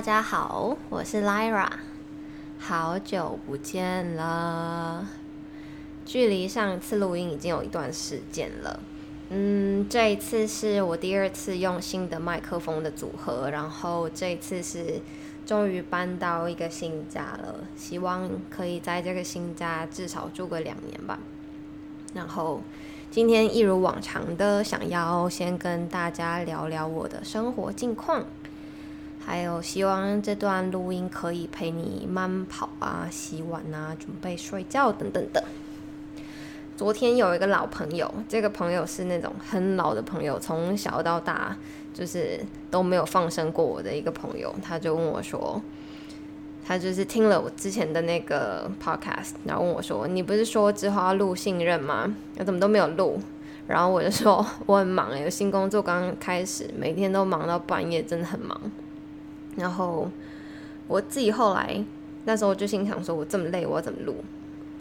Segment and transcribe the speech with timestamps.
[0.00, 1.68] 大家好，我是 Lyra，
[2.58, 5.06] 好久不见了。
[6.06, 8.80] 距离上一次录音已经有一段时间了。
[9.28, 15.02] 嗯，这一次是我第二次用新的麦克风的组合，然后这一次是
[15.44, 21.18] 终于搬到一个新家了，希望可以在这个新家至少住个两年吧。
[22.14, 22.62] 然后
[23.10, 28.24] 今天一如往常的，想要先跟大家聊聊我的生活近况。
[29.24, 35.44] 还有，希望这段录音可以陪你慢跑啊、洗碗啊、准备睡觉等等的。
[36.76, 41.56] 昨天有一个老朋友，这个朋友是那种很老的朋友，从小到大
[41.92, 45.60] 就是都没有放生过我的一个朋友，他就问我说，
[46.66, 52.12] 他就是听了我之前的那个 podcast，然后问我说，你不是说之后要录信任吗？
[52.38, 53.20] 我怎么都没有录？
[53.66, 58.58] 然后我就说我很忙有新工作刚刚开始，每天都忙到半夜，真的很忙。
[59.60, 60.10] 然后
[60.88, 61.84] 我自己后来
[62.24, 64.16] 那时候就心想说，我这么累，我要怎么录？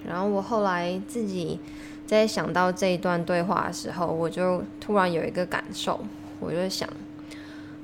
[0.08, 1.60] 然后我后来自己
[2.08, 6.00] 在想到这一段对话的时候，我就突然有一个感受，
[6.40, 6.90] 我就想，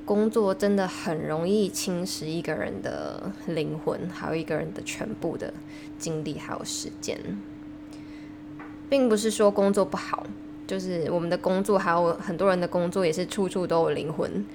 [0.05, 5.53] 工作真的很容易侵蚀一个人的灵魂，还有一个人的全部的
[5.99, 7.19] 精力还有时间，
[8.89, 10.25] 并不是说工作不好，
[10.66, 14.45] 就是我们的工作还有很多人的工作也是处处都有灵魂。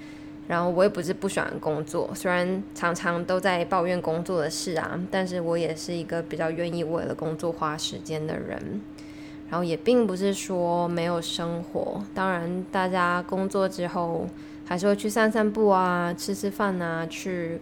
[0.48, 8.80] 然后我也不是不喜欢工作，虽然常常都在抱怨工作的事啊，但是我也是一个比较愿意为了工作花时间的人。
[9.48, 14.24] 然后也并不是说没有生活，当然大家工作之后
[14.64, 17.58] 还是会去散散步啊，吃吃饭啊，去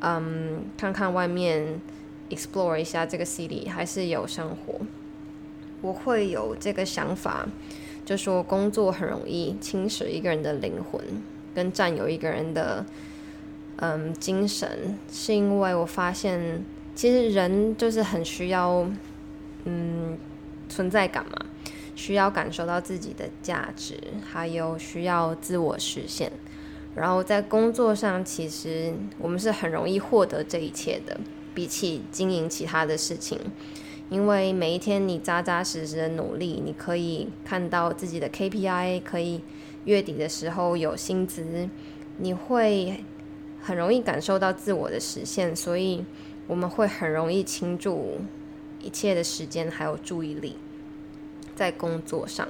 [0.00, 1.80] 嗯看看外面
[2.28, 4.74] ，explore 一下这个 city，还是有生活。
[5.80, 7.48] 我会有这个想法，
[8.04, 11.00] 就说工作很容易侵蚀一个人的灵魂。
[11.54, 12.84] 跟占有一个人的
[13.76, 16.64] 嗯精神，是因为我发现，
[16.94, 18.88] 其实人就是很需要
[19.64, 20.16] 嗯
[20.68, 21.46] 存在感嘛，
[21.94, 26.32] 需要感受到自己的价值，还有需要自我实现。
[26.94, 31.18] 然后在工作上，其实我们是很容易获得这一切的，
[31.54, 33.38] 比起经营其他的事情，
[34.10, 39.40] 因为每一天你扎扎实实的努力，你可以看到自己的 KPI 可以。
[39.84, 41.68] 月底的时候有薪资，
[42.18, 43.04] 你会
[43.60, 46.04] 很容易感受到自我的实现，所以
[46.46, 48.20] 我们会很容易倾注
[48.80, 50.56] 一切的时间还有注意力
[51.54, 52.46] 在工作上。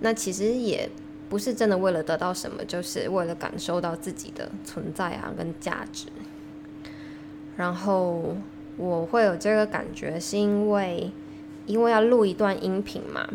[0.00, 0.88] 那其实也
[1.28, 6.06] 不是真的为了得到什么，就是为了感受到自己的存在啊跟价值。
[7.56, 8.36] 然后
[8.76, 11.10] 我会有这个感觉，是因为
[11.64, 13.26] 因为要录一段音频嘛。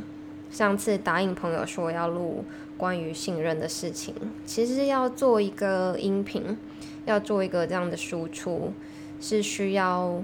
[0.52, 2.44] 上次答应朋友说要录
[2.78, 4.14] 关于信任的事情，
[4.46, 6.58] 其实要做一个音频，
[7.06, 8.74] 要做一个这样的输出，
[9.22, 10.22] 是需要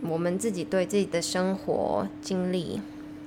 [0.00, 2.80] 我们自己对自己的生活经历，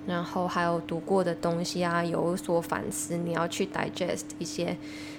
[0.08, 4.76] 然后还有读过的东西啊有所反思，你要去 digest 一些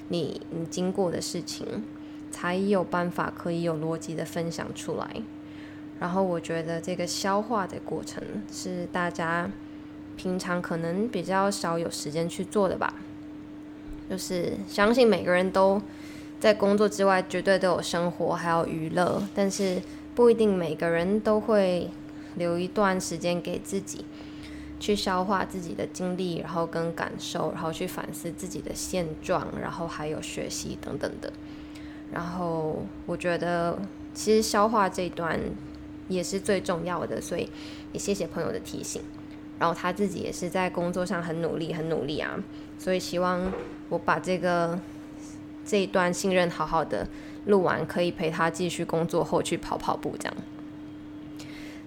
[0.08, 1.84] 你你经过的事情，
[2.32, 5.22] 才有办法可以有逻辑的分享出来。
[6.00, 8.20] 然后我觉得这个消化的过程
[8.50, 9.48] 是大家。
[10.20, 12.92] 平常可能比较少有时间去做的吧，
[14.10, 15.80] 就是相信每个人都
[16.38, 19.80] 在工作之外绝对都有生活还有娱乐，但是
[20.14, 21.88] 不一定每个人都会
[22.34, 24.04] 留一段时间给自己
[24.78, 31.32] 去消化自己的经历，然后跟感受，然后去反思自己的现状，然后还有学习等等的。
[32.12, 33.78] 然后我觉得
[34.12, 35.40] 其实消化这段
[36.08, 37.48] 也是最重要的，所以
[37.92, 39.00] 也谢谢朋友的提醒。
[39.60, 42.42] 然后他自己也是在工作上很努力，很努力啊，
[42.78, 43.52] 所以希望
[43.90, 44.80] 我把这个
[45.66, 47.06] 这一段信任好好的
[47.44, 50.36] 录完，可以陪他继续工作后去跑跑步这样。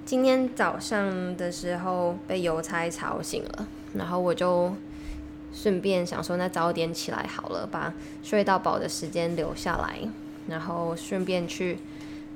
[0.06, 4.72] 今天早上的时候被邮差吵醒了，然后我就
[5.52, 7.92] 顺便想说，那早点起来好了，把
[8.22, 9.98] 睡到饱的时间留下来，
[10.48, 11.80] 然后顺便去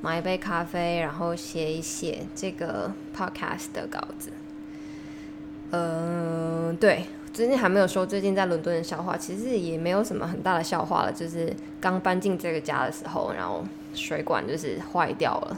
[0.02, 4.32] 买一杯咖啡，然后写一写这个 podcast 的稿子。
[5.72, 7.04] 嗯，对，
[7.34, 13.62] 最近还没有说最近在伦敦的笑话，其实也没有什么很大的笑话了，就是刚搬进这个家的时候，然后
[13.94, 15.58] 水管就是坏掉了，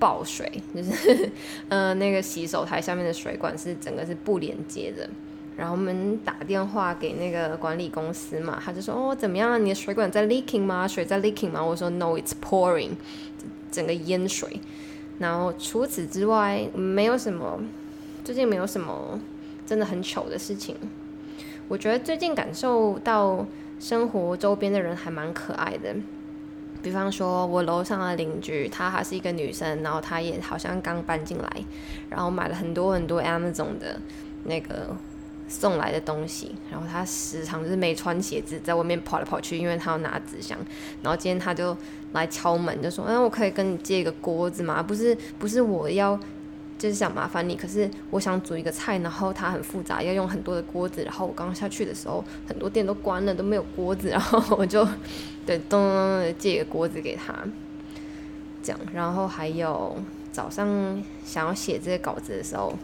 [0.00, 1.30] 爆水，就是
[1.70, 5.08] 呃那个洗手台下面的水管是整个是不连接的，
[5.56, 10.88] 然后我们打电话给那个管理公司嘛，他就说哦怎么样，你的水管在 leaking 吗？
[10.88, 11.62] 水在 leaking 吗？
[11.62, 12.90] 我说 no，it's pouring，
[13.70, 14.60] 整个淹水，
[15.20, 17.60] 然后除此之外没有什么。
[18.24, 19.20] 最近没有什么
[19.66, 20.76] 真的很糗的事情，
[21.66, 23.44] 我觉得最近感受到
[23.80, 25.92] 生活周边的人还蛮可爱的，
[26.80, 31.64] 比方说，我楼上的邻居，她还是一个女生，然后她也好像刚搬进来，
[32.10, 34.00] 然后买了很多很多 Amazon 的
[34.44, 34.96] 那个
[35.48, 40.56] 送来的东西，然后她时常就是没穿鞋子在外面跑来跑去，因为她要拿纸箱。
[41.02, 41.76] 然后今天她就
[42.12, 44.80] 来敲门，就说：“嗯，我可以跟你借一个锅子吗？
[44.80, 46.16] 不是，不是我要。”
[46.82, 51.04] 就是想麻烦你，可是我想煮一个菜，然后它很复杂，要用很多的锅子。
[51.04, 54.08] 然后我刚下去的时候，很多店都关了，都没有锅子。
[54.08, 54.84] 然后我就
[55.46, 57.32] 对咚咚咚借一个锅子给他，
[58.64, 58.80] 这样。
[58.92, 59.96] 然后还有
[60.32, 62.76] 早上想要写这些稿子的时候，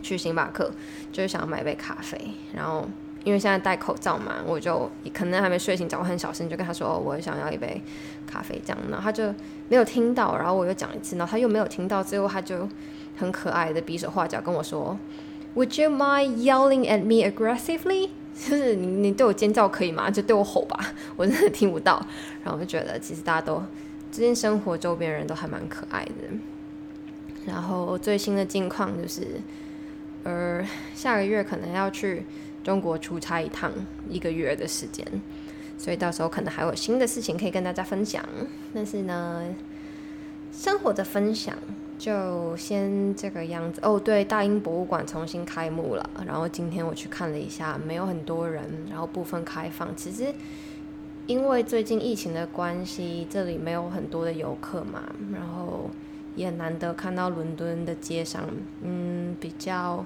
[0.00, 0.72] 去星巴克
[1.12, 2.18] 就是想要买杯咖啡。
[2.54, 2.88] 然后
[3.24, 7.80] 因为现在戴口罩嘛，我就可能还没睡醒，讲话很小声，就跟他说：“哦，我想要一杯
[8.26, 9.24] 咖啡。”这样，然后他就
[9.68, 10.36] 没有听到。
[10.36, 12.02] 然后我又讲一次，然后他又没有听到。
[12.02, 12.68] 最后他就。
[13.14, 14.98] 很可爱的比手画脚跟我说
[15.54, 18.08] ，Would you mind yelling at me aggressively？
[18.34, 20.10] 就是你你对我尖叫可以吗？
[20.10, 20.80] 就对我吼吧，
[21.14, 22.04] 我真的听不到。
[22.42, 23.62] 然后我就觉得其实大家都
[24.10, 26.12] 最近生活周边人都还蛮可爱的。
[27.46, 29.26] 然后最新的近况就是，
[30.24, 32.24] 呃，下个月可能要去
[32.62, 33.70] 中国出差一趟，
[34.08, 35.06] 一个月的时间，
[35.76, 38.24] 所以到时候可能还有新的事情可以跟大家分享。
[38.74, 39.44] 但是呢，
[40.52, 41.56] 生活的分享。
[41.98, 43.96] 就先这个样子哦。
[43.96, 46.10] 对，大英博物馆重新开幕了。
[46.26, 49.94] 然后今天我去看了一下，没有很多人，然后部分开放。
[49.94, 50.34] 其实
[51.28, 55.88] 因为最近疫情的关系，这里没有很多的游客嘛，然后
[56.34, 58.48] 也难得看到伦敦的街上，
[58.82, 60.04] 嗯，比较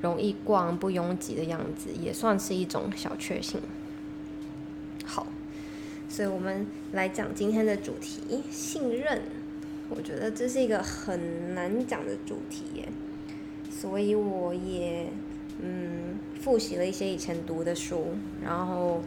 [0.00, 3.60] 容易逛，不拥挤的样子，也算是一种小确幸。
[5.04, 5.26] 好，
[6.08, 9.22] 所以我们来讲今天的主题：信任。
[9.90, 12.88] 我觉得这是一个很难讲的主题耶，
[13.70, 15.08] 所以我也
[15.62, 18.08] 嗯复习了一些以前读的书，
[18.44, 19.02] 然后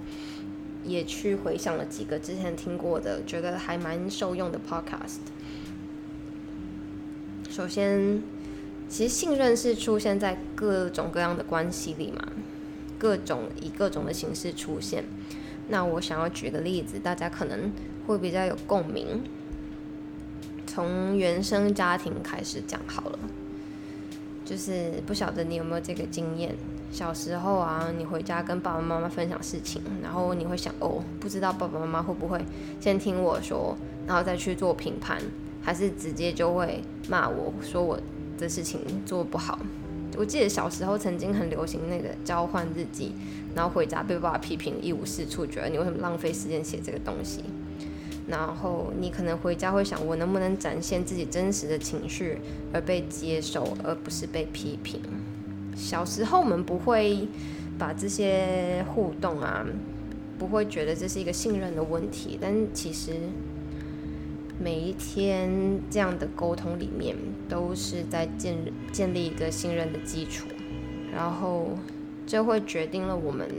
[0.84, 5.20] 也去回想了几个之前听过的，觉得还蛮受用的 podcast。
[7.48, 8.24] 首先，
[8.92, 12.28] 其实信任是出现在各种各样的关系里嘛，
[13.00, 15.06] 各种以各种的形式出现。
[15.70, 17.72] 那我想要举个例子，大家可能
[18.06, 19.24] 会比较有共鸣。
[20.68, 23.20] 从原生家庭开始讲好了，
[24.44, 26.54] 就是不晓得你有没有这个经验。
[26.92, 32.44] 小时候啊，你回家跟爸爸妈妈分享事情，然后你会想，哦，不知道爸爸妈妈会不会
[32.82, 35.22] 先听我说，然后再去做评判，
[35.62, 37.98] 还是直接就会骂我说我
[38.42, 39.58] 的事情做不好。
[40.18, 43.14] 我记得小时候曾经很流行那个交换日记，
[43.56, 47.44] 然后回家被爸爸批评一无是处，觉得你为什么浪费时间写这个东西。
[48.28, 52.38] 然后你可能回家会想，我能不能展现自己真实的情绪
[52.74, 55.02] 而被接受，而不是被批评。
[55.76, 57.28] 小时候我们不会
[57.80, 59.66] 把这些互动啊，
[60.38, 62.38] 不会觉得这是一个信任的问题。
[62.40, 63.14] 但其实
[64.62, 67.16] 每一天这样的沟通里面，
[67.50, 68.56] 都是在建
[68.92, 70.46] 建立一个信任的基础，
[71.12, 71.70] 然后
[72.28, 73.50] 这会决定了我们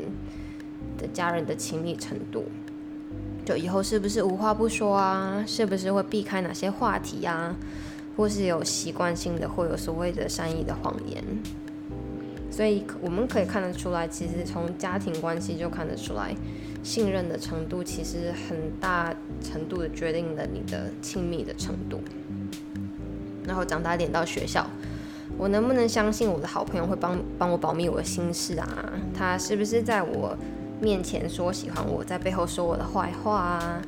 [0.97, 2.45] 的家人的亲密程度。
[3.45, 5.43] 就以后是不是无话不说啊？
[5.45, 7.57] 是不是会避开哪些话题啊？
[8.17, 11.25] 或是有习惯性的会有所谓的善意的谎言？
[12.49, 16.37] 所以我们可以看得出来，其实从家庭关系就看得出来，
[16.83, 22.01] 信任的程度其实很大程度的决定了你的亲密的程度。
[23.47, 24.67] 然后长大点到学校，
[25.37, 28.93] 我能不能相信我的好朋友会帮帮我保密我的心事啊？
[29.15, 30.37] 他是不是在我？
[30.81, 33.81] 面前说喜欢我，在背后说我的坏话啊。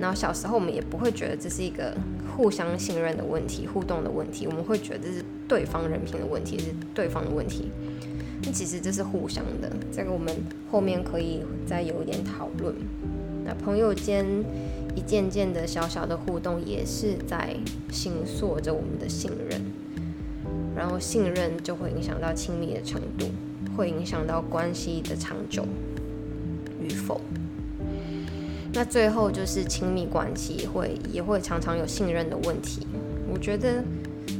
[0.00, 1.96] 然后小时候我们也不会觉得这是一个
[2.34, 7.70] 互相信任的问题、互动的问题，我们会觉得这是对方人品的问题，是对方的问题。
[8.44, 10.34] 那其实这是互相的，这个我们
[10.70, 12.74] 后面可以再有一点讨论。
[13.44, 14.26] 那朋友间
[14.94, 17.56] 一件件的小小的互动，也是在
[17.90, 19.60] 形塑着我们的信任，
[20.76, 23.26] 然后信任就会影响到亲密的程度，
[23.76, 25.64] 会影响到关系的长久。
[26.80, 27.20] 与否，
[28.72, 32.84] 那最后就是亲密关系会也会常常有信任的问题。
[33.32, 33.84] 我觉得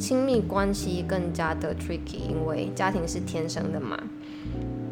[0.03, 3.97] 亲密关系更加的 tricky，因为家庭是天生的嘛，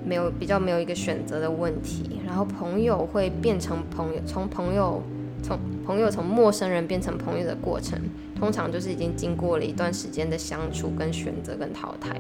[0.06, 2.20] 没有比较没有一个选择的问题。
[2.24, 5.02] 然后朋友会变成朋友，从朋友
[5.42, 8.00] 从朋友从陌生人变成朋友的过程，
[8.36, 12.16] 通常就是已经经过了一段时间的相处、跟选择、跟淘汰。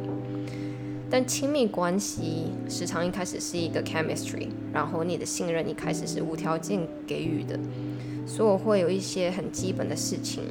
[1.08, 7.56] 但亲密关系时常一开始是一个 chemistry，然后你的信任一开始是无条件给予的，
[8.26, 10.42] 所以我会有一些很基本的事情，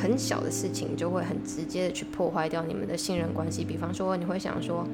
[0.00, 3.64] 很小的事情就会很直接的去破坏掉你们的信任关系。
[3.64, 4.86] 比方说，你会想说，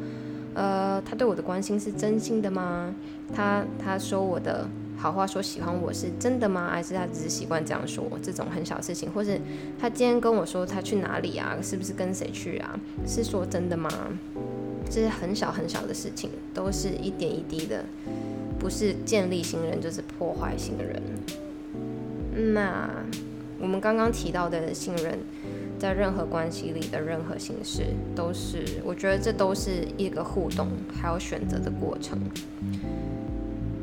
[0.55, 2.95] 呃，他对我的关心是真心的吗？
[3.35, 6.71] 他他说我的好话说喜欢我是真的吗？
[6.71, 8.05] 还是他只是习惯这样说？
[8.23, 9.41] 这种很小事情，或是
[9.79, 11.57] 他今天跟我说他去哪里啊？
[11.63, 12.79] 是不是跟谁去啊？
[13.07, 13.91] 是说真的吗？
[14.89, 17.85] 这些很小很小的事情，都是一点一滴的，
[18.59, 21.03] 不是建立信任就是破坏信任。
[22.55, 22.89] 那
[23.59, 25.19] 我们刚刚提到的信任。
[25.79, 32.19] 在任何关系里的任何形式，都是我觉得这都是一个互动还有选择的过程。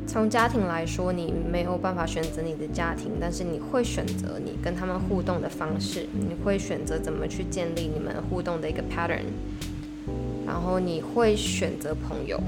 [0.04, 9.26] 从家庭来说，你没有办法选择你的家庭，但是你会选择你跟他们互动的方式，你会选择怎么去建立你们互动的一个 pattern，
[10.44, 12.42] 然后你会选择朋友，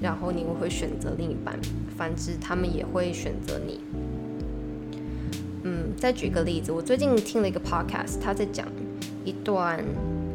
[0.00, 1.56] 然后你会选择另一半，
[1.96, 3.78] 反之他们也会选择你。
[5.64, 8.66] 嗯，再举个例子，我最近听了一个 podcast，他在讲
[9.24, 9.78] 一段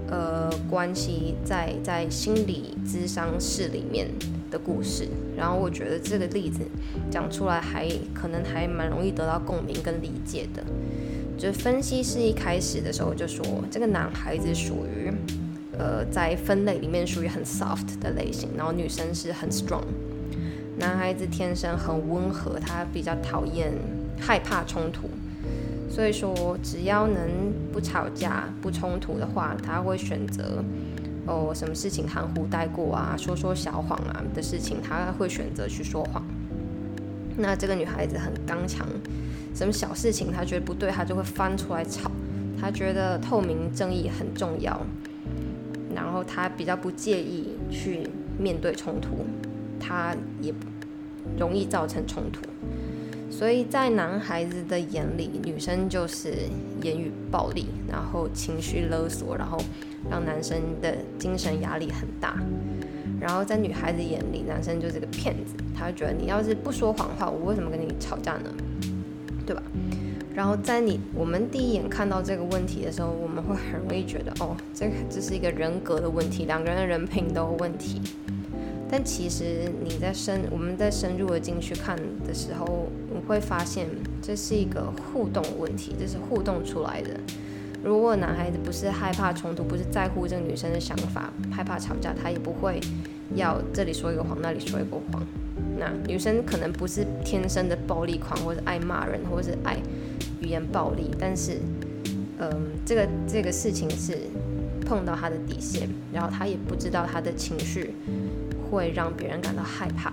[0.09, 4.07] 呃关系在在心理咨商室里面
[4.49, 5.05] 的故事，
[5.35, 6.61] 然后我觉得这个例子
[7.11, 10.63] 讲出来还可能还蛮容易得到共鸣跟理解的。
[11.37, 15.11] 就分析师一开始的时候就说，这个男孩子属于
[15.77, 19.83] 呃在分类里面属于很 soft 的类型，然后女生是很 strong。
[20.79, 23.73] 男孩子天生很温和，他比较讨厌。
[24.19, 25.07] 害怕冲突，
[25.97, 27.27] 所以说只要能
[27.73, 30.63] 不吵架、不冲突的话，他会选择
[31.25, 36.23] 哦，什么事情含糊带过啊，说说小谎啊的事情，他会选择去说谎。
[37.35, 38.87] 那这个女孩子很刚强，
[39.55, 42.11] 什么小事情她觉得不对，她就会翻出来吵。
[42.61, 44.79] 她觉得透明正义很重要，
[45.95, 49.25] 然后她比较不介意去面对冲突，
[49.79, 50.53] 她也
[51.39, 52.41] 容易造成冲突。
[53.37, 56.33] 所以在男孩子的眼里，女生就是
[56.81, 59.59] 言语暴力，然后情绪勒索，然后
[60.09, 62.35] 让男生的精神压力很大。
[63.21, 68.49] 然后在女孩子眼里，男生就是个骗子，他会觉得你要是不说谎话，我为什么跟你吵架呢？
[69.45, 69.61] 对吧？
[70.33, 78.01] 然后在你我们第一眼看到这个问题的时候，我们会很容易觉得，哦，这个这是一个人格的问题，两个人的人品都有问题。
[78.89, 82.87] 但其实你在深，我们在深入的进去看的时候，
[83.27, 83.87] 会发现
[84.21, 87.19] 这是一个互动问题，这是互动出来的。
[87.83, 92.79] 如果男孩子不是害怕冲突，不是在乎这个女生的想法，害怕吵架，他也不会
[93.35, 95.21] 要这里说一个谎，那里说一个谎。
[95.77, 99.77] 那女生可能不是天生的暴力狂，或者爱骂人，或者是爱
[100.41, 101.59] 语言暴力，但是，
[102.39, 102.49] 嗯，
[102.85, 104.17] 这个这个事情是
[104.85, 107.93] 碰到他的底线，然后他也不知道他的情绪。
[108.69, 110.11] 会让别人感到害怕，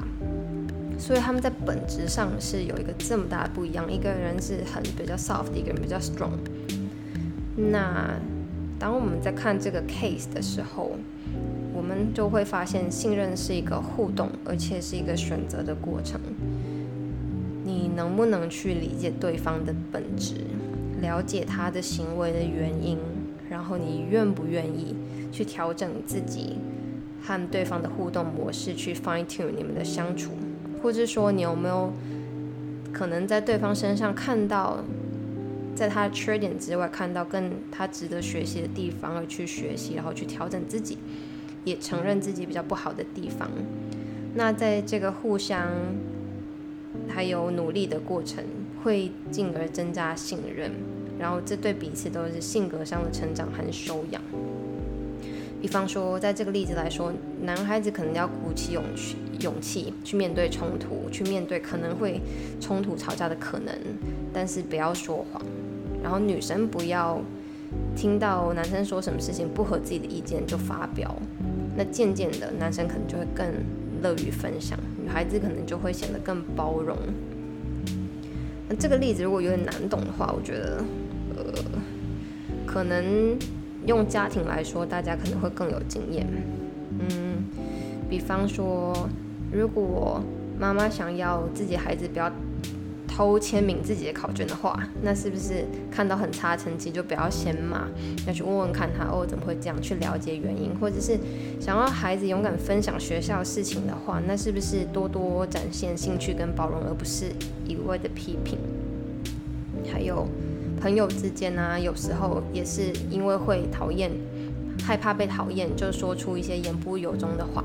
[0.99, 3.91] 所以他们在本质上是有一个这么大的不一样。
[3.93, 6.31] 一个人是很比较 soft，一个人比较 strong。
[7.57, 8.15] 那
[8.79, 10.93] 当我们在看这个 case 的时候，
[11.73, 16.21] 我们就会发现，信任是一个互动，而且是一个选择的过程。
[17.65, 20.35] 你能不能去理解对方的本质，
[21.01, 22.99] 了解他的行为的原因，
[23.51, 24.95] 然后你愿不愿意
[25.31, 26.59] 去调整自己？
[27.27, 30.33] 和对方的互动模式去 fine tune 你们的相处，
[30.85, 31.91] 或者说你有没有
[32.93, 34.85] 可能在对方身上看到，
[35.75, 40.99] 在他的缺点之外看到更他值得学习的地方而去学习，然后去调整自己，
[41.65, 43.51] 也承认自己比较不好的地方。
[44.35, 45.71] 那在这个互相
[47.09, 48.45] 还有努力的过程，
[48.83, 50.71] 会进而增加信任，
[51.19, 54.21] 然后这对彼此都是性格上的成长和修养。
[55.63, 57.11] 比方说，在这个例子来说，
[57.41, 62.21] 男孩子可能要鼓起勇气，勇气去面对冲突，去面对可能会
[62.61, 63.75] 冲突吵架的可能，
[64.33, 65.43] 但是不要说谎。
[66.03, 67.21] 然后女生不要
[67.97, 71.15] 听到男生说什么事情不合自己的意见就发表。
[71.77, 73.47] 那渐渐的，男生可能就会更
[74.03, 76.97] 乐于分享，女孩子可能就会显得更包容。
[78.69, 80.85] 那这个例子如果有点难懂的话，我觉得，
[81.37, 81.45] 呃，
[82.67, 83.39] 可能。
[83.87, 86.27] 用家庭来说，大家可能会更有经验。
[87.01, 87.45] 嗯，
[88.09, 88.95] 比方说，
[89.55, 90.21] 如果
[90.59, 92.31] 妈妈想要自己孩子不要
[93.07, 97.87] 偷签名自己的考卷的话，那是不是看到很差成绩就不要先骂，
[98.27, 101.17] 要去问问看他哦怎么会这样，去了解原因，或者是
[101.61, 107.27] 想要孩子勇敢分享学校事情的话，那是不是多多展现兴趣跟包容，而不是
[107.67, 108.59] 一味的批评？
[109.93, 110.27] 还有。
[110.81, 114.11] 朋友之间呢，有时候也是因为会讨厌、
[114.83, 117.65] 害怕被讨厌，就说出一些言不由衷的话。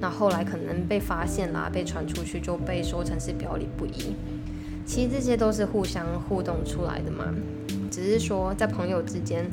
[0.00, 4.14] 那后来可能被发现啦，被传出去就被说成是表里不一。
[4.84, 7.24] 其实这些都是互相互动出来的嘛，
[7.90, 9.44] 只是说在朋友之间，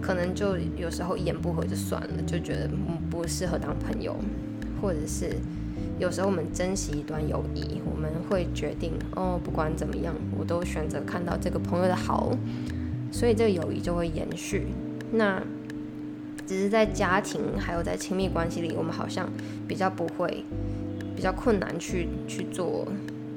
[0.00, 2.70] 可能就有时候一言不合就算了，就觉得
[3.10, 4.16] 不适合当朋友，
[4.80, 5.36] 或者是
[5.98, 12.30] 有时候我们珍惜一段友谊，我们会决定哦，不管怎么样，我都选择看到这个朋友的好，
[13.12, 14.68] 所以这个友谊就会延续。
[15.12, 15.42] 那
[16.46, 19.28] 只是在家庭还有在亲密关系里，我们好像
[19.66, 20.44] 比较不会，
[21.16, 22.86] 比较困难去去做，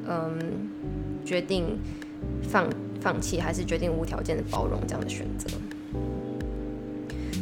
[0.07, 0.37] 嗯，
[1.25, 1.77] 决定
[2.43, 2.67] 放
[2.99, 5.49] 放弃还是决定无条件的包容这样的选择。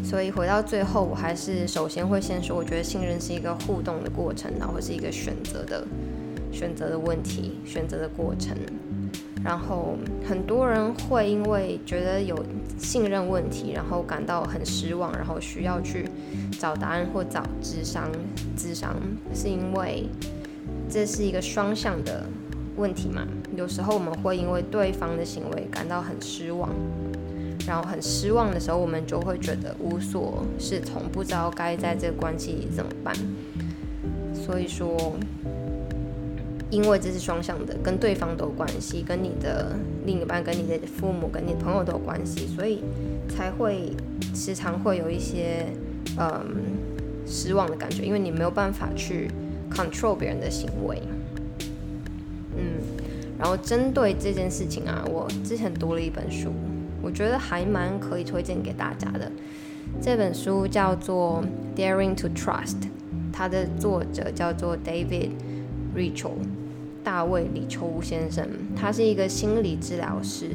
[0.04, 5.86] 所以回到最后，我还是首先会先说，我觉得信任是一个互动的过程，然后是一个选择的
[6.52, 8.56] 选择的问题，选择的过程。
[9.46, 9.96] 然后
[10.28, 12.36] 很多人会因为觉得有
[12.80, 16.10] 信任问题，然后感到很失望，然后需要去
[16.60, 18.10] 找答案或找智商
[18.58, 18.96] 智商，
[19.34, 20.10] 是因为
[20.90, 22.26] 这是一个双向的
[22.76, 23.22] 问题嘛？
[23.56, 26.72] 有时候我们会因为对方的行为感到很失望。
[27.68, 33.16] 然后很失望的时候，我们就会觉得无所适从，不知道该在这个关系里怎么办。
[34.36, 34.96] 所以说，
[36.70, 42.82] 因为这是双向的，跟对方都有关系，跟你的另一半、跟你的父母、跟你的朋友都有关系，所以
[43.30, 43.92] 才会
[44.34, 45.68] 时常会有一些
[46.18, 46.44] 嗯
[47.26, 49.30] 失望的感觉，因为你没有办法去
[49.72, 51.02] control 别人的行为。
[52.58, 52.82] 嗯，
[53.38, 56.52] 然后针对这件事情啊，我之前读了一本书。
[57.02, 59.32] 我觉得还蛮可以推荐给大家的。
[60.02, 61.44] 这本书叫做
[61.80, 62.82] 《Daring to Trust》，
[63.32, 65.30] 它的作者叫做 David
[65.96, 66.34] Rachel，
[67.04, 68.48] 大卫李秋先生。
[68.76, 70.50] 他是一个心理治疗师。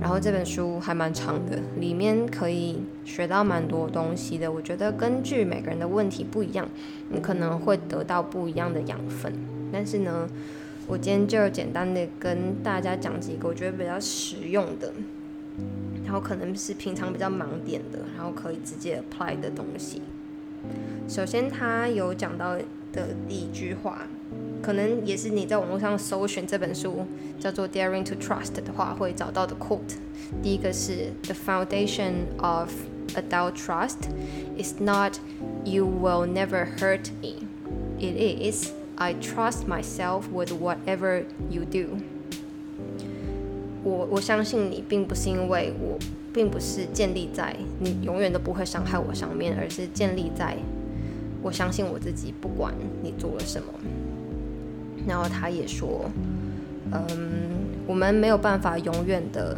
[0.00, 4.50] 然后这本书还蛮长的，里面可以学到蛮多东西的。
[4.50, 6.68] 我觉得根据每个人的问题不一样，
[7.08, 9.32] 你可能会得到不一样的养分。
[9.72, 10.28] 但是呢，
[10.86, 14.92] 我今天就简单的跟大家讲几个我觉得比较实用的。
[16.04, 20.02] 然后可能是平常比较盲点的，然后可以直接 apply 的东西。
[21.08, 22.56] 首先，他有讲到
[22.92, 24.06] 的第一句话，
[24.62, 27.04] 可能也是你在网络上搜寻这本书
[27.40, 29.96] 叫做《Daring to Trust》的话会找到的 quote。
[30.40, 32.70] 第一个是 “The foundation of
[33.16, 34.08] adult trust
[34.56, 35.18] is not
[35.64, 37.48] you will never hurt me.
[37.98, 41.98] It is I trust myself with whatever you do.”
[43.82, 45.98] 我我相信你，并不是因为我，
[46.32, 50.56] 并不是建立在你永远都不会伤害我上面，而是建立在
[51.42, 52.72] 我相信我自己，不管
[53.02, 53.68] 你做了什么。
[55.06, 56.10] 然后他也说，
[56.92, 57.04] 嗯，
[57.86, 59.56] 我们没有办法永远的，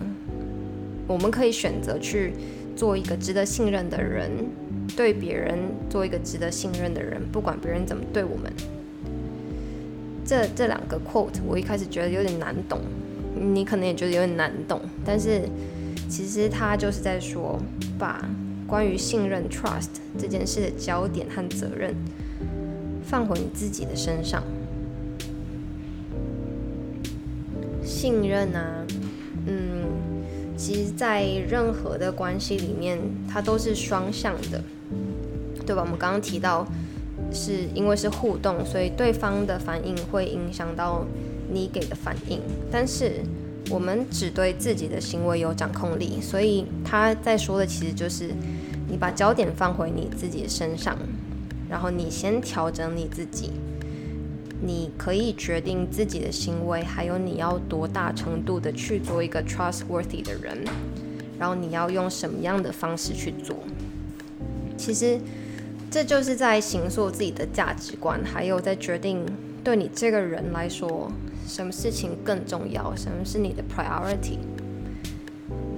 [1.06, 2.32] 我们可以选择去
[2.74, 4.30] 做一个值得信任的人，
[4.96, 8.52] 对别人做一个值得信任的人，不管别人怎么对我们。
[10.24, 12.80] 这这两个 quote 我一开始觉得有点难懂。
[13.36, 15.42] 你可能也觉得有点难懂，但是
[16.08, 17.58] 其实他就是在说，
[17.98, 18.24] 把
[18.64, 21.92] 关于信任 （trust） 这件事的焦点和责任
[23.02, 24.40] 放回你自己的身上。
[28.04, 28.84] 信任啊，
[29.46, 29.86] 嗯，
[30.58, 34.62] 其实，在任何的关系里面，它都是双向的，
[35.64, 35.80] 对吧？
[35.80, 36.66] 我们刚刚提到，
[37.32, 41.06] 是因为是互动，所以对方的反应会影响到。
[41.50, 42.40] 你给的反应，
[42.72, 43.20] 但是
[43.70, 48.30] 我们只对自己的行为有掌控力，所以他在说的其实就是
[48.88, 50.96] 你把焦点放回你自己身上，
[51.68, 53.50] 然后你先调整你自己，
[54.60, 60.64] 你可以决定自己的行为，还有你要多大程度的去做一个 trustworthy 的人，
[61.38, 63.56] 然后你要用什么样的方式去做，
[64.76, 65.18] 其实
[65.90, 69.24] 这就是在形塑自己的价值观，还有在决定
[69.62, 71.10] 对你这个人来说。
[71.46, 72.96] 什么事情更重要？
[72.96, 74.38] 什么是你的 priority？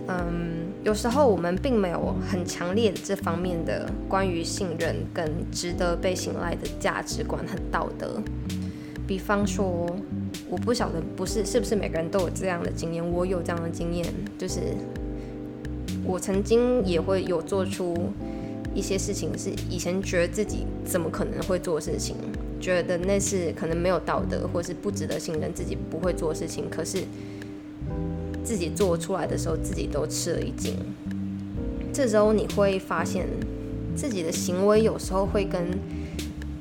[0.07, 8.23] 嗯，有时候我们并没有很强烈的这方面的关于信任跟值得被信赖的价值观和道德。
[9.07, 9.87] 比方说，
[10.49, 14.05] 我不晓得不是是不是每个人都有这样的经验，我有这样的经验，
[14.37, 14.61] 就是
[16.05, 17.95] 我曾经也会有做出
[18.75, 22.17] 一些事情，是以前觉得自己怎么可能会做事情。
[22.59, 26.69] 觉得那是可能没有道德，或是不值得信任，自己不会做事情。
[26.71, 27.05] 可是
[28.43, 30.75] 自己做出来的时候，自己都吃了一惊。
[31.93, 33.27] 这时候你会发现，
[33.95, 35.79] 自己的行为有时候会跟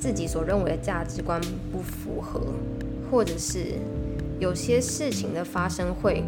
[0.05, 1.41] 自己所认为的价值观
[1.71, 2.39] 不符合，
[3.09, 3.79] 或者是
[4.39, 6.23] 有些事情的发生会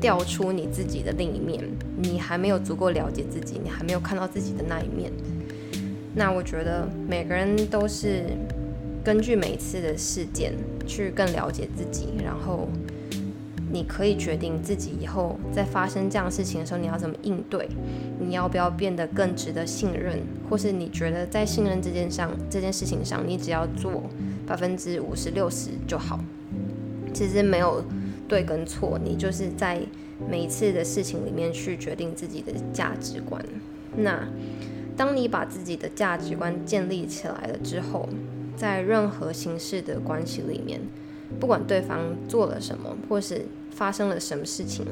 [0.00, 1.62] 调出你自己的另一面。
[2.00, 5.12] 你还没有足够了解自己，你还没有看到自己的那一面。
[6.14, 8.24] 那我觉得每个人都是。
[9.04, 10.52] 根据每次的事件
[10.86, 12.68] 去更了解自己，然后
[13.70, 17.68] 你可以决定自己以后在发生这样事情的时候你要怎么应对，
[18.18, 24.04] 你要不要变得更值得信任，或是你觉得在信任这件上这件事情上，你只要做
[24.46, 26.18] 百分之五十六十就好。
[27.12, 27.84] 其实没有
[28.28, 29.80] 对跟错，你就是在
[30.30, 33.44] 每一次的事情里面去决定自己的价值观。
[33.96, 34.28] 那
[34.96, 38.08] 当你把自己的价值观建立起来了之后，
[38.56, 40.80] 在任何形式的关系里面，
[41.38, 44.84] 不管对方做了什么，或是发生了什么事情，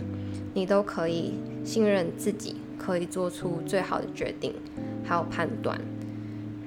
[0.55, 4.53] 你都可以信任自己，可以做出最好的决定，
[5.05, 5.81] 还有判断。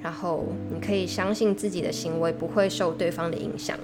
[0.02, 3.78] 然后你可以相信自己的行为不会受对方的影响，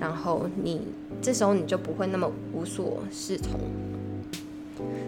[0.00, 0.80] 然后你
[1.20, 3.60] 这时候你就不会那么无所适从。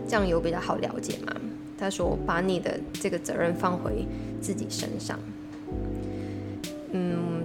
[0.07, 1.35] 这样有比较好了解吗？
[1.77, 4.07] 他说：“把你的这个责任放回
[4.41, 5.19] 自己身上。”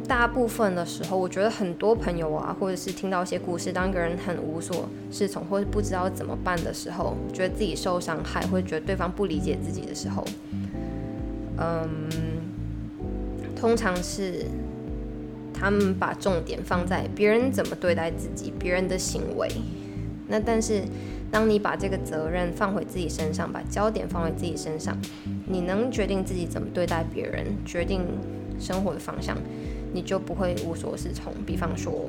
[0.10, 10.26] 大部分的时候，我觉得很多朋友啊，或者是听到一些故事，当一个人很无所适从，或者不知道怎么办的时候，觉得自己受伤害，或者觉得对方不理解自己的时候，
[11.60, 11.88] 嗯，
[13.56, 14.48] 通常是
[15.54, 19.48] 他们把重点放在别人怎么对待自己，别人的行为。
[20.28, 20.82] 那但是。
[21.32, 24.98] 当你把这个责任放回自己身上，把焦点放回自己身上，
[25.46, 28.02] 你能决定自己怎么对待别人，决定
[28.60, 29.38] 生活的方向，
[29.94, 31.34] 你就不会无所适从。
[31.46, 32.08] 比方说，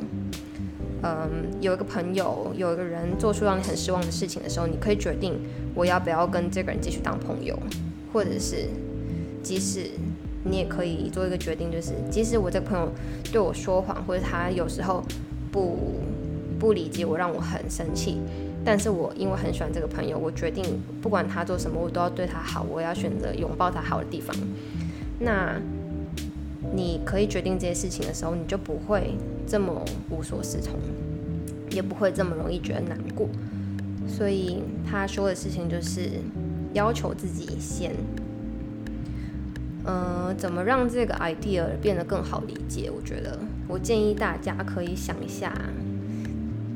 [1.03, 5.39] 嗯，有一个朋友，有一个人做出让你很失望的事情的时候，你可以决定
[5.75, 7.59] 我要不要跟这个人继续当朋友，
[8.13, 8.67] 或者是，
[9.43, 9.91] 即使
[10.45, 12.89] 你也可以做一个决定，就是即使我这个朋友
[13.33, 15.03] 对我说谎，或者他有时候
[15.51, 16.01] 不
[16.59, 18.19] 不理解我，让我很生气。
[18.63, 20.63] 但是我因为很喜欢这个朋友，我决定
[21.01, 22.67] 不管他做什么，我都要对他好。
[22.71, 24.37] 我要选择拥抱他好的地方。
[25.19, 25.59] 那
[26.73, 29.15] 你可以决定这些事情的时候，你就不会
[29.47, 30.75] 这么无所适从，
[31.71, 33.29] 也不会这么容易觉得难过。
[34.09, 36.11] 所以他说的事情就是
[36.73, 37.93] 要求自己先，
[39.85, 42.91] 呃，怎么让这个 idea 变得更好理解？
[42.91, 45.53] 我觉得我建议大家可以想一下。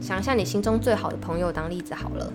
[0.01, 2.31] 想一下你心中最好的朋友当例子好了，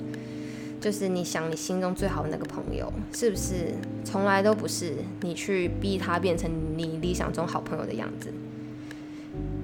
[0.82, 3.76] 就是你想你心中最好的那个朋友，是不是
[4.10, 8.34] 从来都不是你去逼他变成你理想中好朋友的样子？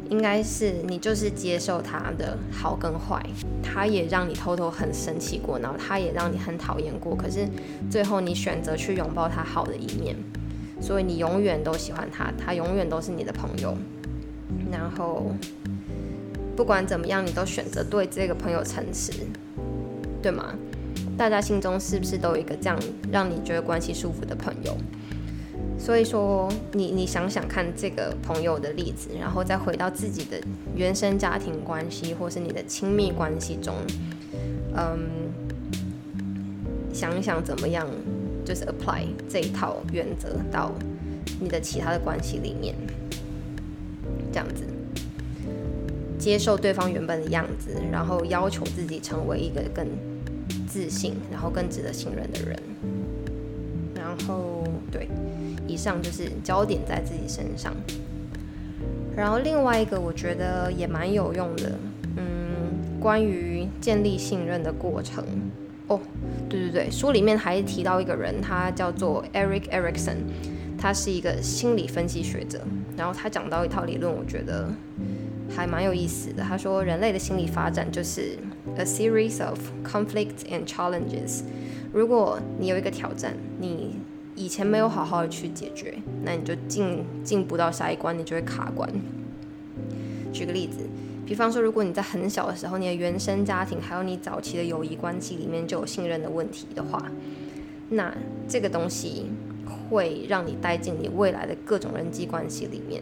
[0.10, 3.20] 应该是你就是接受他的好跟坏，
[3.64, 7.48] 他也让你偷偷很生气过，然后他也让你很讨厌过，可是
[7.90, 10.16] 最后你选择去拥抱他好的一面，
[10.80, 13.76] 所以你永远都喜欢他，他永远都是你的朋友，
[14.72, 15.34] 然后。
[16.56, 19.12] 不管怎么样，你都选择对这个朋友诚实，
[20.22, 20.56] 对吗？
[21.18, 22.78] 大家心中是不是都有一个这样
[23.12, 24.76] 让你觉得关系舒服的朋友？
[25.78, 30.38] 所以说，你你想想看这个朋友的例子，然后再回到自己的
[30.76, 33.76] 原生家庭关系，或是你的亲密关系中，
[34.76, 35.32] 嗯，
[36.94, 37.88] 想一想怎么样，
[38.44, 40.72] 就是 apply 这一套原则到
[41.40, 42.74] 你的其他的关系里面，
[44.32, 44.64] 这样子。
[46.18, 49.86] 接受对方原本的样子，然后要求自己成为一个更
[50.76, 52.60] 自信，然后更值得信任的人。
[53.96, 54.62] 然后，
[54.92, 55.08] 对，
[55.66, 57.74] 以上就是焦点在自己身上。
[59.16, 61.72] 然后另外一个我觉得也蛮有用的，
[62.18, 65.24] 嗯，关于建立信任的过程。
[65.88, 65.98] 哦，
[66.50, 70.18] 对对对，书里面还提到一个人，他叫做 Eric Erikson，
[70.78, 72.60] 他是一个心理分析学者。
[72.98, 74.70] 然后他讲到一套理论，我觉得。
[75.56, 76.44] 还蛮有意思的。
[76.44, 78.38] 他说，人类的心理发展就是
[78.78, 81.42] a series of conflicts and challenges。
[81.94, 83.96] 如果你有一个挑战，你
[84.36, 88.90] 以前没有好好的去解决，那你就进进不到下一关，你就会卡关。
[90.34, 90.80] 举个例子，
[91.26, 97.10] 比方说，如果你在很小的时候，你的原生家庭还有你早期的友谊关系里面就有信任的问题的话，
[97.90, 98.14] 那
[98.48, 99.28] 这个东西
[99.90, 103.02] 会让你带进你未来的各种人际关系里面。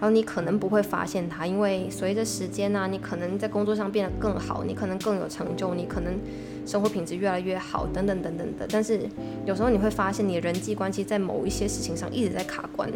[0.00, 6.18] 然后你可能不会发现它，因为随着时间呢，你可能在工作上变得更好，你可能更有成就，你可能
[6.64, 8.66] 生活品质越来越好，等等等等的。
[8.70, 9.06] 但是
[9.44, 12.90] 有时候你会发现，你人际关系在某一些事情上一直在卡关。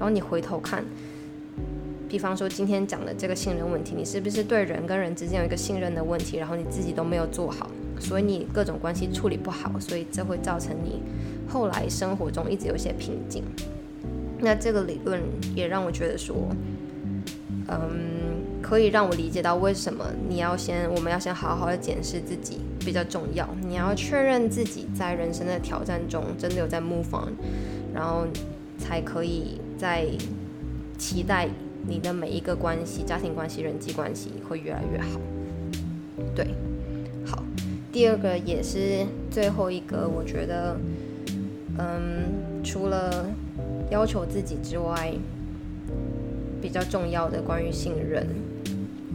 [0.00, 0.84] 后你回头看，
[2.08, 6.38] 比方说今天讲的这个信任问题，你是不是对人跟人之间有一个信任的问题？
[6.38, 11.00] 然后你自己都没有做好，所以你各种关系处理不好，所以这会造成你
[11.48, 13.44] 后来生活中一直有一些瓶颈。
[14.44, 15.22] 那这个理论
[15.54, 16.34] 也让我觉得说，
[17.68, 17.80] 嗯，
[18.60, 23.48] 可以让我理解到为什么你要先，我们要先好好的检视自己比较重要。
[23.62, 27.32] 你要确认自己在人生的挑战中真的有在 move on，
[27.94, 28.26] 然后
[28.78, 30.06] 才可以在
[30.98, 31.48] 期待
[31.86, 35.20] 你的每一个关系、家庭关系、人际关系会越来越好。
[36.34, 36.48] 对，
[37.24, 37.42] 好，
[37.92, 40.76] 第二个也是最后一个，我觉得，
[41.78, 43.26] 嗯，除了
[43.92, 45.12] 要求自己之外，
[46.62, 48.26] 比较重要的关于信任。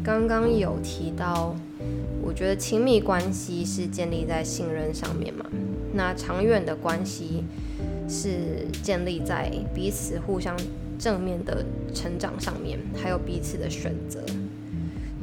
[0.03, 1.55] 刚刚有提到，
[2.21, 5.43] 我觉得亲密关系是建立在信任上面嘛。
[5.93, 7.43] 那长远的关系
[8.07, 10.55] 是建立在彼此互相
[10.99, 14.23] 正面的成长上面，还有彼此的选择。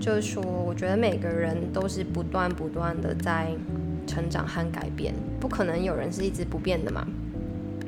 [0.01, 3.53] 就是说，我觉得每个人都是不断不断的在
[4.05, 7.07] 成长和改变，不可能有人是一直不变的嘛。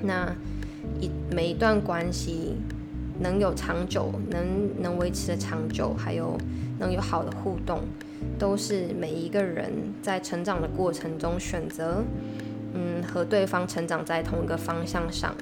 [0.05, 0.33] 那
[1.01, 2.57] 一每一段关系
[3.21, 6.37] 能有长久，能能维持的长久，还有
[6.79, 7.81] 能有好的互动，
[8.39, 9.73] 都是每一个人
[10.03, 12.05] 在成长的过程中选择，
[12.75, 15.35] 嗯，和对方成长在同一个方向上，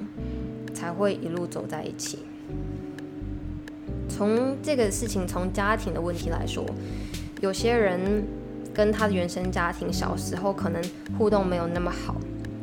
[0.73, 2.19] 才会一路走在一起。
[4.07, 6.65] 从这个事情，从家庭的问题来说，
[7.41, 8.23] 有些人
[8.73, 10.81] 跟他的原生家庭小时候可能
[11.17, 12.15] 互动没有那么好，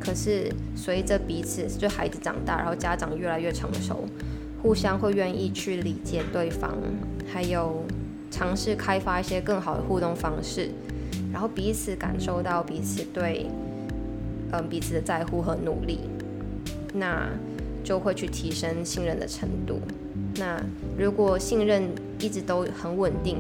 [0.05, 4.05] 可是随着彼此就孩子长大，然后家长越来越成熟，
[4.61, 6.77] 互相会愿意去理解对方，
[7.33, 7.85] 还有
[8.31, 10.71] 尝试开发一些更好的互动方式，
[11.33, 13.47] 然后彼此感受到彼此对
[14.51, 16.01] 嗯彼此的在乎和努力，
[16.93, 17.29] 那
[17.85, 19.81] 就会去提升信任的程度。
[20.37, 20.61] 那
[20.99, 21.91] 如果信任
[22.23, 23.37] 一直都很稳定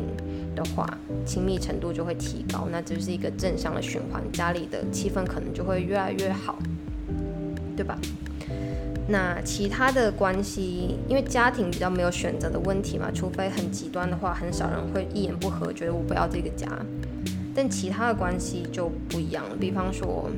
[0.57, 0.87] 的话，
[1.25, 6.59] 亲密程度就会提高，那就是一个正向的循环，家里的气氛可能就会越来越好，
[7.77, 7.97] 对吧？
[9.09, 16.69] 那其他的关系，因为家庭比较没有选择的问题嘛，除非很极端的话，很少人会一言不合觉得我不要这个家。
[17.55, 20.31] 但其他的关系就不一样了，比方说，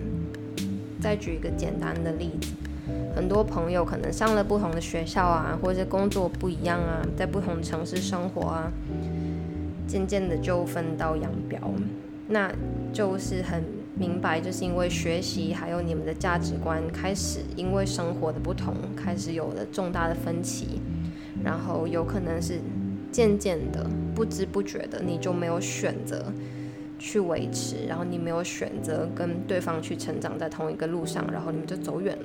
[1.01, 2.49] 再举一个简单的例子。
[3.15, 8.73] 很多朋友可能上了不同的学校啊，或者是工作不一样啊，在不同城市生活啊，
[9.87, 11.59] 渐渐的就分道扬镳。
[12.27, 12.51] 那
[12.93, 13.63] 就是很
[13.97, 20.81] 明白，就是因为学习还有你们的价值观开始因为生活的不同，开始有了重大的分歧，
[21.45, 22.61] 然后有可能是
[23.13, 26.33] 渐渐的不知不觉的，你就没有选择
[26.99, 32.25] 去维持，然后你没有选择跟对方去成长在同一个路上，然后你们就走远了。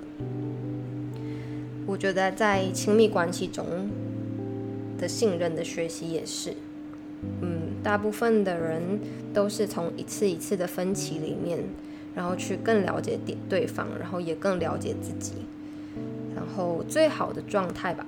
[1.90, 3.66] 我觉得在亲密关系中
[5.00, 6.54] 的信任的学习也是，
[7.42, 9.00] 嗯，大部分的人
[9.34, 11.58] 都是从一次一次的分歧里面，
[12.14, 15.34] 然后去更了解点对方，然后也更了解自己，
[16.36, 18.06] 然后最好的状态吧，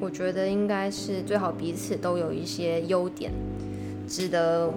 [0.00, 3.30] 我觉得应该是最好彼此都有一些优点，
[4.08, 4.72] 值得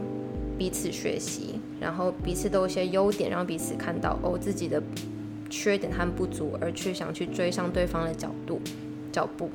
[0.57, 4.83] 彼此学习，然后彼此都有一些优点，让彼此看到哦自己的。
[5.55, 8.59] 缺点和不足，而去想去追上对方的角度、
[9.11, 9.51] 脚步，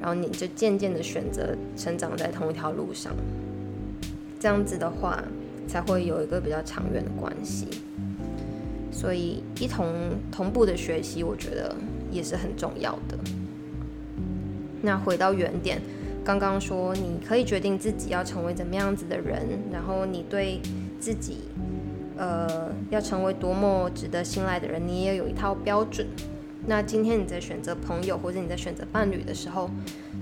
[0.00, 3.14] 然后你就渐渐的选择成长在同一条路上，
[4.40, 5.22] 这样子的话
[5.68, 7.68] 才会有一个比较长远的关系。
[8.90, 9.92] 所以一同
[10.32, 11.76] 同步的学习，我觉得
[12.10, 13.18] 也是很重要的。
[14.80, 15.82] 那回到原点，
[16.24, 20.62] 刚刚说你可以决定自己要成为怎么样子的人，然后你对
[20.98, 21.40] 自己。
[22.16, 26.06] 呃，要成为多么值得信赖的人，你也有一套标准。
[26.68, 29.70] 那今天你在选择朋友或者你在选择伴侣的时候，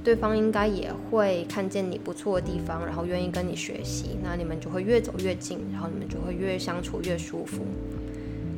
[0.03, 4.19] 对方应该也会看见你不错的地方，然后愿意跟你学习。
[4.23, 7.65] 那你们就会越走越近，然后你们就会越相处越舒服。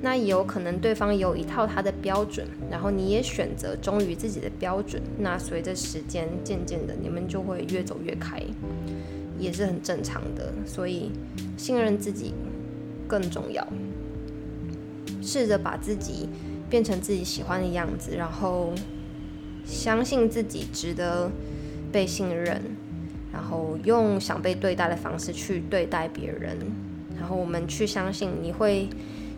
[0.03, 5.01] 那也有可能对方有一套他的标准，然后你也选择忠于自己的标准。
[5.19, 8.43] 那随着时间渐渐的，你们就会越走越开，
[9.39, 10.53] 也是很正常的。
[10.67, 11.13] 所以
[11.57, 12.35] 信任自己。
[13.09, 13.67] 更重要，
[15.23, 16.29] 试着把自己
[16.69, 18.73] 变成自己喜欢的样子，然后
[19.65, 21.31] 相信自己值得
[21.93, 22.61] 被信任，
[23.33, 26.59] 然后用想被对待的方式去对待别人，
[27.19, 28.89] 然后我们去相信你会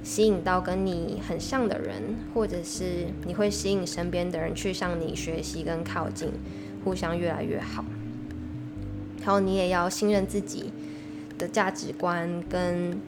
[0.03, 6.31] 吸引到跟你很像的人，或者是你会吸引身边的人去向你学习跟靠近，
[6.85, 7.85] 互相越来越好。
[9.21, 10.73] 然后你也要信任自己
[11.37, 12.99] 的价值观跟。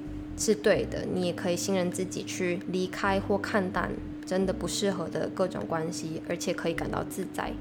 [0.41, 3.91] 是对的，你也可以信任自己去离开或看淡
[4.25, 7.53] 真的不适合的各种关系，而且可以感到自在。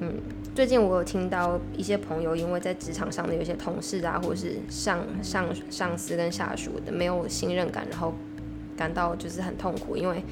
[0.00, 0.18] 嗯，
[0.54, 8.12] 最近我有听到一些朋友因为在职场上的有些同事啊，或是上上上司跟下属的没有信任感，然后
[8.76, 10.22] 感到就是很痛苦，因为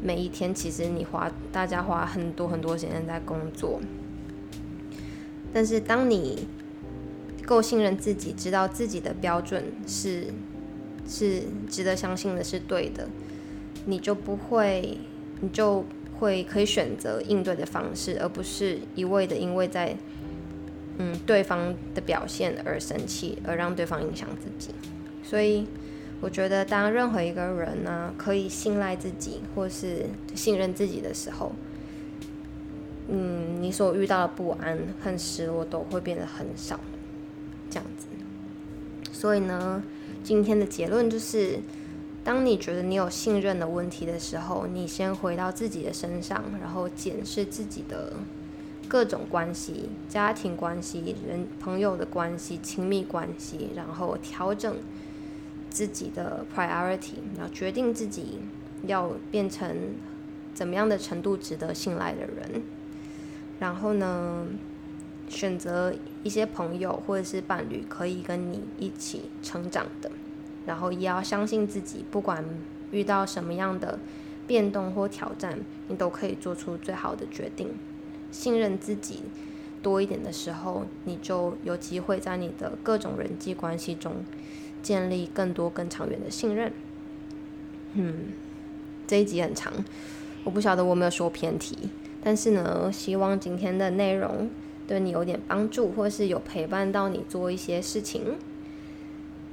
[0.00, 3.80] 每一天其实你花大家花很多很多时间在工作，
[5.52, 6.46] 但是当你
[7.44, 10.28] 够信任自己，知道自己的标准是。
[11.08, 13.08] 是值得相信的，是对的，
[13.86, 14.98] 你就不会，
[15.40, 15.84] 你就
[16.18, 19.96] 会可以选择应对的方式，而不是一味的因为在
[20.98, 24.74] 嗯对方的表现而生气，而让对方影响自己。
[25.22, 25.66] 所以
[26.20, 31.52] 我觉得，当任何一个人呢可以信赖自己或是信任自己的时候，
[33.08, 36.78] 嗯，你所遇到的不安和失落都会变得很少，
[37.68, 38.06] 这样子。
[39.10, 39.82] 所以呢，
[40.22, 41.58] 今天的结论就是，
[42.22, 48.12] 当你觉得你有信任的问题的时候，你先回到自己的身上，然后检视自己的
[48.88, 54.76] 各种关系、家庭关系、人朋友的关系、亲密关系，然后调整
[55.68, 58.38] 自己的 priority，然后决定自己
[58.86, 59.76] 要变成
[60.54, 62.62] 怎么样的程度值得信赖的人。
[63.58, 64.46] 然后呢，
[65.28, 70.10] 选择一些朋友或者是伴侣可以跟你一起成长的，
[70.66, 72.44] 然后也要相信自己，不管
[72.90, 73.98] 遇到什么样的
[74.46, 75.58] 变动或挑战，
[75.88, 77.68] 你都可以做出最好的决定。
[78.30, 79.22] 信任自己
[79.82, 84.24] 多一点的时候，你就有机会在你的各种人际关系中
[84.82, 86.72] 建立更多更长远的信任。
[87.94, 88.32] 嗯，
[89.06, 89.72] 这一集很长，
[90.44, 91.90] 我不晓得我没有说偏题。
[92.24, 94.48] 但是呢，希望今天的内容
[94.92, 98.36] 对你有点帮助，或是有陪伴到你做一些事情。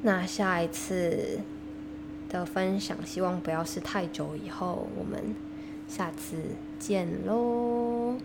[0.02, 1.39] 那下一次
[2.28, 5.34] 的分享，希望不要是太久以后，我们
[5.88, 6.36] 下次
[6.78, 8.17] 见喽。